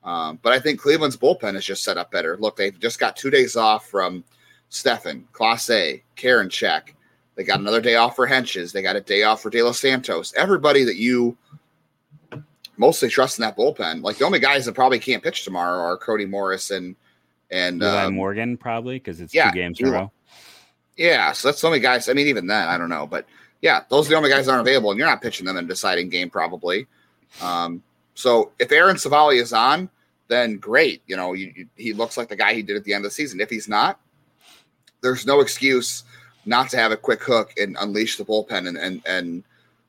[0.05, 2.37] Um, but I think Cleveland's bullpen is just set up better.
[2.37, 4.23] Look, they've just got two days off from
[4.69, 6.83] Stephan, Karinchak.
[7.35, 8.71] They got another day off for Hentges.
[8.71, 10.33] They got a day off for De Los Santos.
[10.37, 11.37] Everybody that you
[12.77, 14.05] mostly trust in that bullpen.
[14.05, 16.95] Like the only guys that probably can't pitch tomorrow are Cody Morris and
[17.51, 20.13] and um, Morgan probably because it's yeah, two games in a row.
[20.97, 22.09] Yeah, so that's the only guys.
[22.09, 23.27] I mean, even then, I don't know, but
[23.63, 25.65] yeah, those are the only guys that aren't available, and you're not pitching them in
[25.65, 26.87] a deciding game probably.
[27.41, 27.83] Um,
[28.15, 29.89] so if Aaron Civale is on,
[30.29, 31.03] then great.
[31.07, 33.11] You know, you, you, he looks like the guy he did at the end of
[33.11, 33.41] the season.
[33.41, 34.01] If he's not,
[35.03, 36.05] there's no excuse
[36.47, 39.45] not to have a quick hook and unleash the bullpen and and, and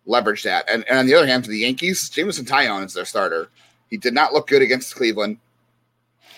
[0.05, 0.69] leverage that.
[0.69, 3.49] And, and on the other hand, for the Yankees, Jameson Taillon is their starter.
[3.89, 5.37] He did not look good against Cleveland.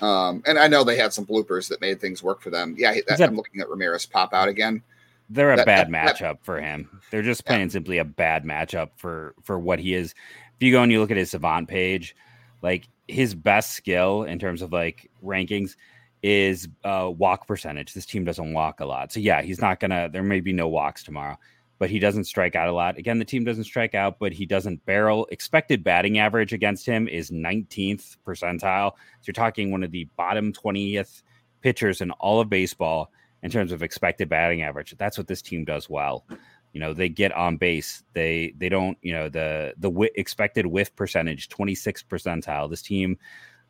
[0.01, 2.75] Um, and I know they had some bloopers that made things work for them.
[2.77, 4.82] Yeah, that, that, I'm looking at Ramirez pop out again.
[5.29, 7.01] They're a that, bad matchup for him.
[7.10, 7.67] They're just plain yeah.
[7.69, 10.12] simply a bad matchup for for what he is.
[10.56, 12.15] if you go and you look at his savant page,
[12.62, 15.75] like his best skill in terms of like rankings
[16.21, 17.93] is uh, walk percentage.
[17.93, 19.12] This team doesn't walk a lot.
[19.12, 21.38] So yeah, he's not gonna there may be no walks tomorrow,
[21.79, 22.97] but he doesn't strike out a lot.
[22.97, 25.27] Again, the team doesn't strike out, but he doesn't barrel.
[25.31, 28.91] Expected batting average against him is 19th percentile.
[28.91, 31.23] So you're talking one of the bottom 20th
[31.62, 34.95] pitchers in all of baseball in terms of expected batting average.
[34.97, 36.25] That's what this team does well.
[36.73, 38.03] You know, they get on base.
[38.13, 42.69] They they don't, you know, the the w- expected whiff percentage 26th percentile.
[42.69, 43.17] This team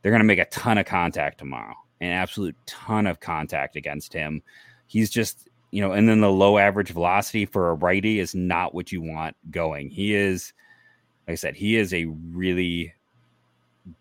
[0.02, 1.76] they're going to make a ton of contact tomorrow.
[2.02, 4.44] An absolute ton of contact against him.
[4.86, 8.76] He's just you know, and then the low average velocity for a righty is not
[8.76, 9.90] what you want going.
[9.90, 10.54] He is,
[11.28, 12.94] like I said, he is a really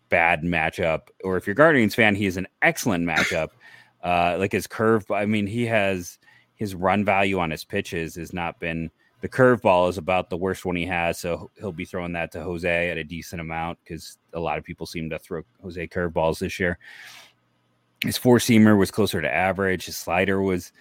[0.07, 1.07] bad matchup.
[1.23, 3.49] Or if you're Guardians fan, he is an excellent matchup.
[4.03, 6.19] Uh, like his curve, I mean, he has
[6.53, 10.65] his run value on his pitches has not been the curveball is about the worst
[10.65, 11.17] one he has.
[11.17, 14.63] So he'll be throwing that to Jose at a decent amount because a lot of
[14.63, 16.77] people seem to throw Jose curveballs this year.
[18.03, 19.85] His four seamer was closer to average.
[19.85, 20.71] His slider was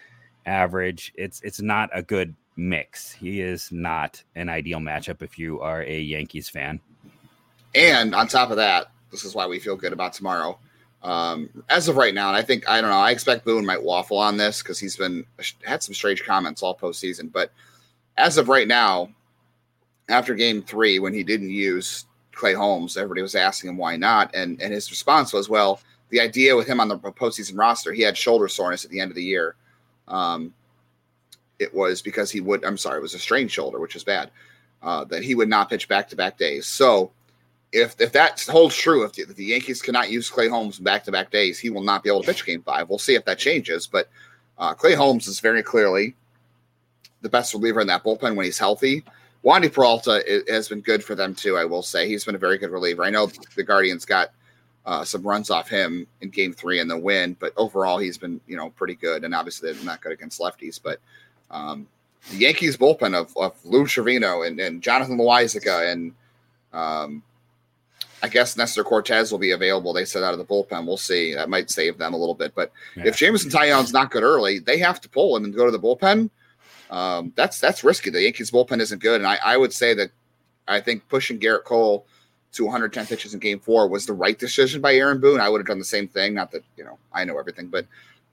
[0.47, 1.13] average.
[1.15, 3.13] It's it's not a good mix.
[3.13, 6.81] He is not an ideal matchup if you are a Yankees fan.
[7.75, 10.59] And on top of that, this is why we feel good about tomorrow.
[11.03, 12.97] Um, as of right now, and I think I don't know.
[12.97, 15.25] I expect Boone might waffle on this because he's been
[15.65, 17.33] had some strange comments all postseason.
[17.33, 17.53] But
[18.17, 19.09] as of right now,
[20.09, 24.33] after Game Three, when he didn't use Clay Holmes, everybody was asking him why not,
[24.35, 28.03] and and his response was, "Well, the idea with him on the postseason roster, he
[28.03, 29.57] had shoulder soreness at the end of the year,
[30.13, 30.55] um,
[31.59, 32.65] it was because he would.
[32.65, 34.31] I'm sorry, it was a strained shoulder, which is bad.
[34.83, 36.67] Uh, that he would not pitch back to back days.
[36.67, 37.13] So
[37.73, 41.05] if if that holds true, if the, if the Yankees cannot use Clay Holmes back
[41.05, 42.89] to back days, he will not be able to pitch Game Five.
[42.89, 43.87] We'll see if that changes.
[43.87, 44.09] But
[44.59, 46.15] uh, Clay Holmes is very clearly
[47.23, 49.05] the best reliever in that bullpen when he's healthy.
[49.45, 51.57] Wandy Peralta has been good for them too.
[51.57, 53.05] I will say he's been a very good reliever.
[53.05, 54.33] I know the Guardians got
[54.85, 57.37] uh, some runs off him in game three in the win.
[57.39, 59.25] But overall, he's been, you know, pretty good.
[59.25, 60.81] And obviously, they're not good against lefties.
[60.83, 61.01] But
[61.51, 61.87] um,
[62.31, 66.15] the Yankees bullpen of, of Lou Trivino and, and Jonathan Loáisiga and
[66.73, 67.23] um,
[68.23, 69.93] I guess Nestor Cortes will be available.
[69.93, 70.87] They said out of the bullpen.
[70.87, 71.35] We'll see.
[71.35, 72.55] That might save them a little bit.
[72.55, 73.07] But yeah.
[73.07, 75.79] if Jameson Taillon's not good early, they have to pull him and go to the
[75.79, 76.31] bullpen.
[76.91, 78.11] Um, that's that's risky.
[78.11, 80.11] The Yankees bullpen isn't good, and I, I would say that
[80.69, 82.07] I think pushing Gerrit Cole
[82.53, 85.41] to 110 pitches in game four was the right decision by Aaron Boone.
[85.41, 86.35] I would have done the same thing.
[86.35, 87.87] Not that, you know, I know everything, but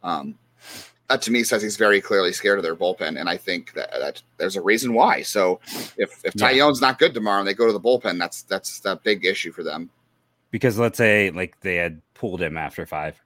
[0.04, 0.38] um,
[1.08, 3.20] that to me says he's very clearly scared of their bullpen.
[3.20, 5.22] And I think that, that there's a reason why.
[5.22, 5.60] So
[5.98, 6.52] if, if yeah.
[6.52, 9.52] Taillon's not good tomorrow and they go to the bullpen, that's, that's a big issue
[9.52, 9.90] for them.
[10.52, 13.22] Because let's say like they had pulled him after five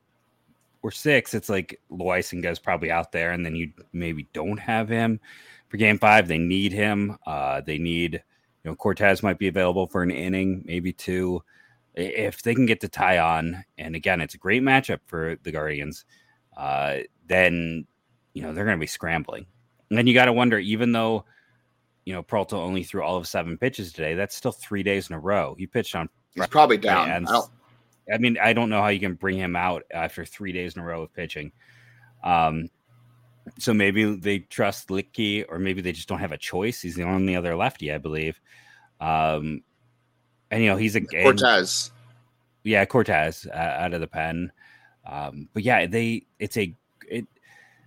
[0.84, 5.19] or six, it's like Loáisiga's probably out there and then you maybe don't have him
[5.69, 6.27] for game five.
[6.27, 7.17] They need him.
[7.25, 8.21] Uh, they need,
[8.63, 11.43] you know, Cortes might be available for an inning, maybe two.
[11.95, 16.06] If they can get to Taillon, and again, it's a great matchup for the Guardians,
[16.58, 17.86] uh, then
[18.34, 19.45] you know they're going to be scrambling.
[19.89, 21.26] And then you got to wonder, even though
[22.06, 25.15] you know Peralta only threw all of seven pitches today, that's still three days in
[25.15, 25.56] a row.
[25.58, 26.10] He pitched on.
[26.34, 27.28] He's probably down.
[27.28, 27.41] I,
[28.12, 30.82] I, mean, I don't know how you can bring him out after three days in
[30.82, 31.52] a row of pitching.
[32.23, 32.69] Um,
[33.58, 36.82] so maybe they trust Luetge, or maybe they just don't have a choice.
[36.82, 38.39] He's the only other lefty, I believe.
[38.99, 39.63] Um,
[40.49, 41.91] and you know he's a Cortes.
[42.63, 44.51] yeah, Cortes uh, out of the pen.
[45.06, 46.75] Um, but yeah, they it's a
[47.08, 47.27] it.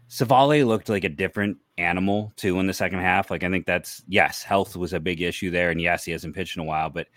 [0.08, 3.30] Civale looked like a different animal too in the second half.
[3.30, 6.34] Like I think that's yes, health was a big issue there, and yes, he hasn't
[6.34, 7.08] pitched in a while, but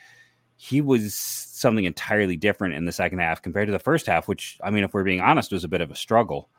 [0.55, 4.57] he was something entirely different in the second half compared to the first half, which
[4.63, 6.49] I mean, if we're being honest, was a bit of a struggle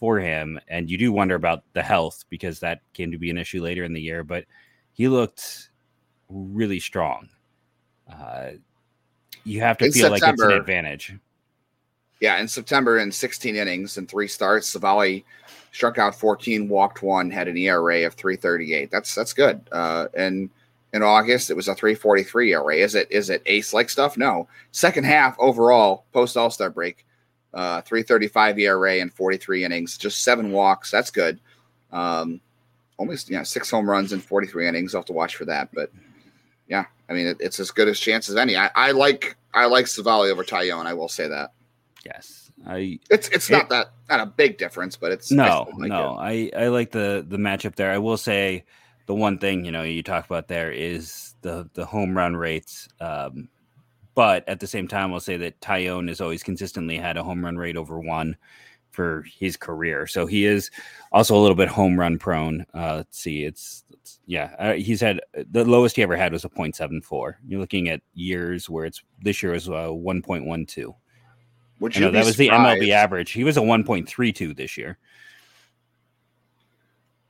[0.00, 0.58] for him.
[0.66, 3.84] And you do wonder about the health because that came to be an issue later
[3.84, 4.24] in the year.
[4.24, 4.46] But
[4.92, 5.70] he looked
[6.28, 7.28] really strong.
[8.10, 8.52] Uh,
[9.44, 11.14] you have to in feel September, like it's an advantage.
[12.20, 15.24] Yeah, in September, in 16 innings and three starts, Civale
[15.72, 18.90] struck out 14, walked one, had an ERA of 338.
[18.90, 19.60] That's that's good.
[19.72, 20.50] Uh, and
[20.92, 22.76] in August, it was a 343 ERA.
[22.76, 24.18] Is it is it ace like stuff?
[24.18, 24.48] No.
[24.72, 27.06] Second half overall, post All Star break,
[27.54, 30.90] uh, 335 ERA and 43 innings, just seven walks.
[30.90, 31.40] That's good.
[31.92, 32.40] Um,
[32.96, 34.94] almost yeah, six home runs in 43 innings.
[34.94, 35.70] I'll have to watch for that.
[35.72, 35.90] But
[36.68, 38.56] yeah, I mean, it, it's as good a chance as any.
[38.56, 40.86] I, I like I like Civale over Taillon.
[40.86, 41.52] I will say that.
[42.04, 43.00] Yes, I.
[43.10, 46.12] It's it's it, not that not a big difference, but it's no I like no.
[46.20, 46.52] It.
[46.56, 47.90] I I like the the matchup there.
[47.90, 48.64] I will say
[49.06, 52.88] the one thing you know you talk about there is the the home run rates.
[53.00, 53.48] Um,
[54.14, 57.44] but at the same time, I'll say that Taillon has always consistently had a home
[57.44, 58.36] run rate over one
[58.90, 60.06] for his career.
[60.06, 60.70] So he is
[61.12, 62.66] also a little bit home run prone.
[62.74, 65.20] Uh, let's see, it's, it's yeah, uh, he's had
[65.50, 67.34] the lowest he ever had was a 0.74.
[67.46, 70.94] You're looking at years where it's this year was uh, 1.12.
[71.78, 73.30] Which that was the MLB average.
[73.30, 74.98] He was a 1.32 this year.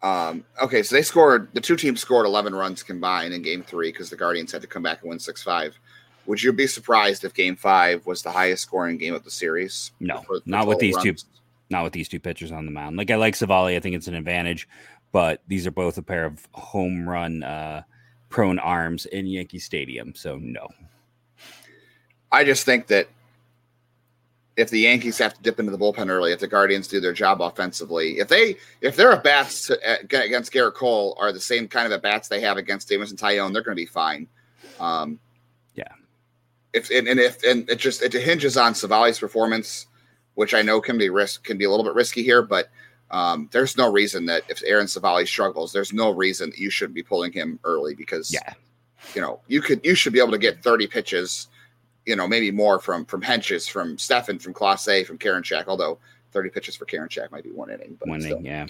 [0.03, 3.93] Um, okay, so they scored the two teams scored 11 runs combined in game three
[3.93, 5.79] because the Guardians had to come back and win 6 5.
[6.27, 9.93] Would you be surprised if game five was the highest scoring game of the series?
[10.01, 11.23] No, for, for not with these runs?
[11.23, 11.29] two
[11.71, 12.97] not with these two pitchers on the mound.
[12.97, 14.69] Like I like Civale, I think it's an advantage,
[15.13, 17.83] but these are both a pair of home run uh,
[18.29, 20.15] prone arms in Yankee Stadium.
[20.15, 20.69] So no.
[22.33, 23.09] I just think that
[24.57, 27.13] if the Yankees have to dip into the bullpen early, if the Guardians do their
[27.13, 31.87] job offensively, if they if their at bats against Gerrit Cole are the same kind
[31.87, 34.29] of at bats they have against Davis and Taillon, they're going to be fine.
[34.79, 35.19] Um.
[36.73, 39.87] If and, and if and it just it hinges on Civale's performance
[40.35, 42.71] which I know can be risk can be a little bit risky here, but
[43.11, 46.95] um, there's no reason that if Aaron Civale struggles, there's no reason that you shouldn't
[46.95, 48.55] be pulling him early because yeah,
[49.15, 51.49] you know you could you should be able to get 30 pitches,
[52.07, 55.65] you know maybe more from from Hentges, from Stephan, from Clase, from Karinchak.
[55.67, 55.99] Although
[56.33, 58.67] 30 pitches for Karinchak might be one inning, but one inning, yeah.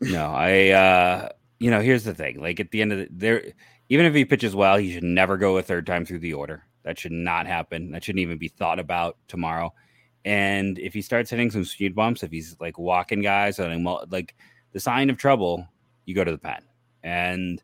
[0.00, 1.28] No, I uh
[1.58, 3.52] you know here's the thing, like at the end of the there,
[3.90, 6.64] even if he pitches well, he should never go a third time through the order.
[6.84, 7.90] That should not happen.
[7.90, 9.74] That shouldn't even be thought about tomorrow.
[10.24, 14.34] And if he starts hitting some speed bumps, if he's like walking guys like
[14.72, 15.66] the sign of trouble,
[16.04, 16.62] you go to the pen.
[17.02, 17.62] And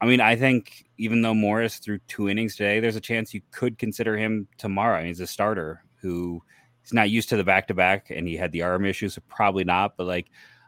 [0.00, 3.42] I mean, I think even though Morris threw two innings today, there's a chance you
[3.52, 4.96] could consider him tomorrow.
[4.96, 6.42] I mean, he's a starter who
[6.82, 9.22] he's not used to the back to back and he had the arm issues, so
[9.28, 9.96] probably not.
[9.96, 10.26] But like,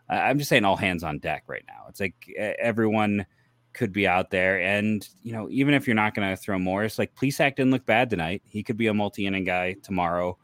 [0.08, 1.86] I'm just saying, all hands on deck right now.
[1.88, 3.26] It's like everyone
[3.74, 4.60] could be out there.
[4.60, 7.84] And, you know, even if you're not going to throw Morris, like Plesac didn't look
[7.84, 8.42] bad tonight.
[8.46, 10.38] He could be a multi inning guy tomorrow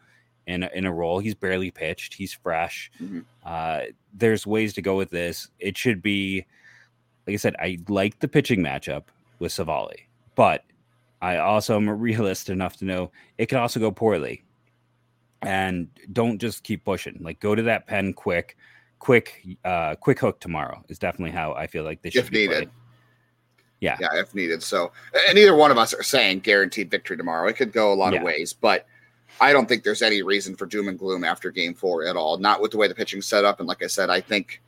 [0.46, 1.20] in a, in a role.
[1.20, 2.14] He's barely pitched.
[2.14, 2.90] He's fresh.
[3.00, 3.20] Mm-hmm.
[3.44, 3.80] Uh,
[4.12, 5.48] there's ways to go with this.
[5.58, 6.44] It should be,
[7.26, 9.04] like I said, I like the pitching matchup
[9.38, 10.64] with Civale, but
[11.22, 14.44] I also am a realist enough to know it can also go poorly.
[15.42, 17.16] And don't just keep pushing.
[17.22, 18.58] Like go to that pen quick,
[18.98, 22.68] quick, uh, quick hook tomorrow is definitely how I feel like this if needed.
[22.68, 22.70] Played.
[23.80, 24.62] Yeah, yeah, if needed.
[24.62, 24.92] So,
[25.28, 27.48] and either one of us are saying guaranteed victory tomorrow.
[27.48, 28.18] It could go a lot yeah.
[28.18, 28.86] of ways, but
[29.40, 32.36] I don't think there's any reason for doom and gloom after game four at all.
[32.36, 33.58] Not with the way the pitching set up.
[33.58, 34.60] And like I said, I think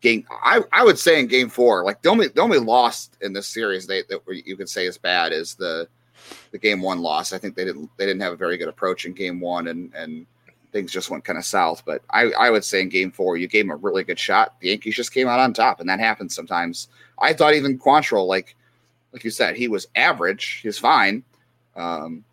[0.00, 3.32] game I, I would say in game four, like the only the only loss in
[3.32, 5.88] this series they that you could say is bad is the
[6.50, 7.32] the game one loss.
[7.32, 9.92] I think they didn't they didn't have a very good approach in game one and
[9.94, 10.26] and
[10.72, 11.82] things just went kind of south.
[11.84, 14.54] But I, I would say in game four, you gave him a really good shot.
[14.60, 16.88] The Yankees just came out on top, and that happens sometimes.
[17.18, 18.56] I thought even Quantrill, like
[19.12, 20.60] like you said, he was average.
[20.62, 21.24] He's fine.
[21.76, 22.24] Um,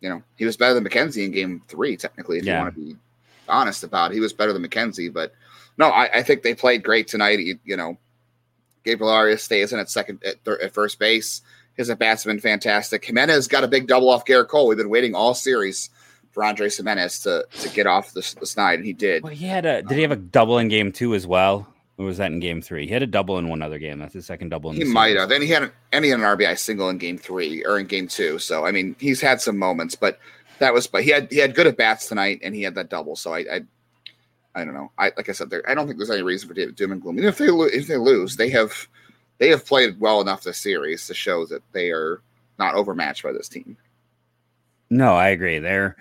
[0.00, 2.58] you know, he was better than McKenzie in game three, technically, if yeah.
[2.58, 2.96] you want to be
[3.48, 4.14] honest about it.
[4.14, 5.32] He was better than McKenzie, but
[5.76, 7.38] no, I, I think they played great tonight.
[7.40, 7.96] You, you know,
[8.84, 11.42] Gabriel Arias stays in at second at, thir- at first base.
[11.74, 13.04] His at bats have been fantastic.
[13.04, 14.66] Gimenez got a big double off Gerrit Cole.
[14.66, 15.90] We've been waiting all series
[16.30, 19.22] for Andres Gimenez to to get off the, the snide, and he did.
[19.22, 19.82] Well, he had a.
[19.82, 21.66] Did he have a double in game two as well?
[21.98, 22.86] Or was that in game three?
[22.86, 23.98] He had a double in one other game.
[23.98, 24.70] That's his second double.
[24.70, 25.28] In he might have.
[25.28, 27.86] Then he had an, and he had an RBI single in game three or in
[27.86, 28.38] game two.
[28.38, 30.20] So I mean, he's had some moments, but
[30.60, 30.86] that was.
[30.86, 33.16] But he had he had good at bats tonight, and he had that double.
[33.16, 33.60] So I, I,
[34.54, 34.92] I don't know.
[34.96, 35.68] I like I said, there.
[35.68, 37.18] I don't think there's any reason for David doom and gloom.
[37.18, 38.86] Even if they lo- if they lose, they have
[39.38, 42.20] they have played well enough this series to show that they are
[42.60, 43.76] not overmatched by this team.
[44.90, 45.58] No, I agree.
[45.58, 45.96] They're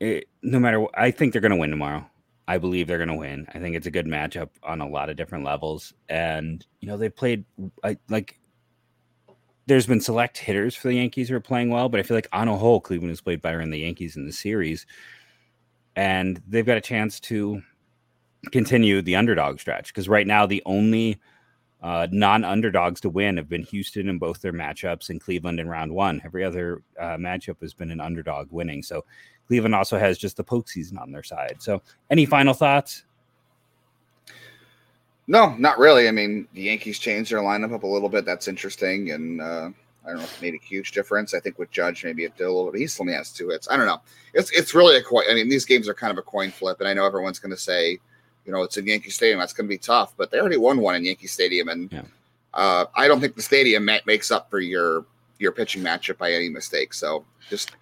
[0.00, 0.80] it, no matter.
[0.80, 2.08] What, I think they're going to win tomorrow.
[2.46, 3.46] I believe they're going to win.
[3.54, 5.94] I think it's a good matchup on a lot of different levels.
[6.08, 7.44] And, you know, they played
[7.82, 8.38] I, like
[9.66, 12.28] there's been select hitters for the Yankees who are playing well, but I feel like
[12.32, 14.86] on a whole, Cleveland has played better than the Yankees in the series.
[15.96, 17.62] And they've got a chance to
[18.52, 21.18] continue the underdog stretch because right now the only
[21.82, 25.68] uh, non underdogs to win have been Houston in both their matchups and Cleveland in
[25.68, 26.20] round one.
[26.24, 28.82] Every other uh, matchup has been an underdog winning.
[28.82, 29.04] So
[29.46, 31.56] Cleveland also has just the postseason on their side.
[31.58, 33.04] So, any final thoughts?
[35.26, 36.08] No, not really.
[36.08, 38.24] I mean, the Yankees changed their lineup up a little bit.
[38.24, 39.70] That's interesting, and uh,
[40.04, 41.32] I don't know if it made a huge difference.
[41.32, 42.80] I think with Judge, maybe it did a little bit.
[42.80, 43.68] He still only has two hits.
[43.70, 44.02] I don't know.
[44.34, 45.24] It's it's really a coin.
[45.30, 47.52] I mean, these games are kind of a coin flip, and I know everyone's going
[47.52, 47.98] to say,
[48.44, 49.38] you know, it's in Yankee Stadium.
[49.38, 52.02] That's going to be tough, but they already won one in Yankee Stadium, and yeah.
[52.52, 55.06] uh, I don't think the stadium makes up for your
[55.38, 56.92] your pitching matchup by any mistake.
[56.92, 57.72] So just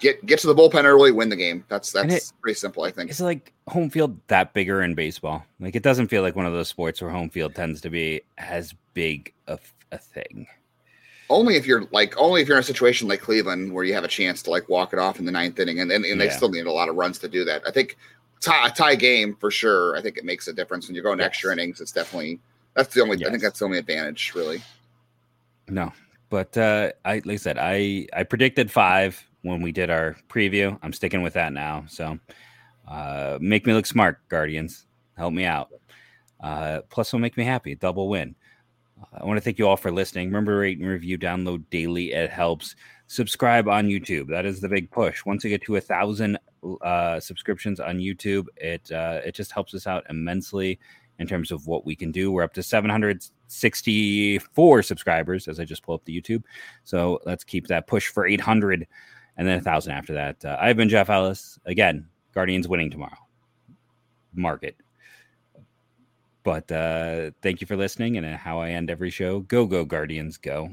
[0.00, 1.64] get get to the bullpen early, win the game.
[1.68, 3.10] That's that's it, pretty simple, I think.
[3.10, 5.44] Is like home field that bigger in baseball?
[5.60, 8.22] Like it doesn't feel like one of those sports where home field tends to be
[8.38, 9.60] as big of
[9.92, 10.46] a thing.
[11.30, 14.04] Only if you're like only if you're in a situation like Cleveland where you have
[14.04, 16.26] a chance to like walk it off in the ninth inning, and and, and they
[16.26, 16.36] yeah.
[16.36, 17.62] still need a lot of runs to do that.
[17.66, 17.96] I think
[18.40, 19.96] tie, a tie game for sure.
[19.96, 21.26] I think it makes a difference when you're going yes.
[21.26, 21.80] extra innings.
[21.80, 22.40] It's definitely
[22.74, 23.18] that's the only.
[23.18, 23.28] Yes.
[23.28, 24.62] I think that's the only advantage, really.
[25.68, 25.92] No,
[26.28, 30.76] but uh, I like I said, I I predicted five when we did our preview.
[30.82, 31.84] I'm sticking with that now.
[31.88, 32.18] So
[32.88, 34.86] uh, make me look smart, Guardians.
[35.16, 35.68] Help me out.
[36.40, 37.76] Uh, plus, will make me happy.
[37.76, 38.34] Double win.
[39.00, 40.26] Uh, I want to thank you all for listening.
[40.28, 42.12] Remember, rate and review, download daily.
[42.12, 42.74] It helps.
[43.06, 44.28] Subscribe on YouTube.
[44.28, 45.26] That is the big push.
[45.26, 46.38] Once we get to a thousand
[46.80, 50.80] uh, subscriptions on YouTube, it uh, it just helps us out immensely
[51.18, 52.32] in terms of what we can do.
[52.32, 56.42] We're up to 764 subscribers as I just pull up the YouTube.
[56.84, 58.86] So let's keep that push for 800
[59.36, 60.44] and then a thousand after that.
[60.44, 61.58] Uh, I've been Jeff Ellis.
[61.66, 63.16] Again, Guardians winning tomorrow.
[64.34, 64.76] Market.
[66.42, 68.16] But uh, thank you for listening.
[68.16, 70.70] And how I end every show go, go, Guardians, go.